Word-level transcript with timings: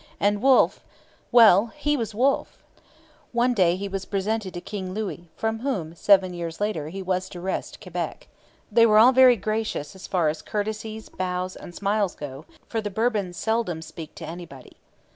And 0.19 0.41
Wolfe 0.41 0.81
well, 1.31 1.67
he 1.75 1.95
was 1.95 2.15
Wolfe! 2.15 2.57
One 3.33 3.53
day 3.53 3.75
he 3.75 3.87
was 3.87 4.05
presented 4.05 4.51
to 4.55 4.59
King 4.59 4.95
Louis, 4.95 5.29
from 5.37 5.59
whom, 5.59 5.93
seven 5.93 6.33
years 6.33 6.59
later; 6.59 6.89
he 6.89 7.03
was 7.03 7.29
to 7.29 7.39
wrest 7.39 7.79
Quebec. 7.79 8.27
'They 8.71 8.85
were 8.87 8.97
all 8.97 9.11
very 9.11 9.35
gracious 9.35 9.95
as 9.95 10.07
far 10.07 10.27
as 10.29 10.41
courtesies, 10.41 11.09
bows, 11.09 11.55
and 11.55 11.75
smiles 11.75 12.15
go, 12.15 12.45
for 12.67 12.81
the 12.81 12.89
Bourbons 12.89 13.37
seldom 13.37 13.83
speak 13.83 14.15
to 14.15 14.25
anybody.' 14.25 14.75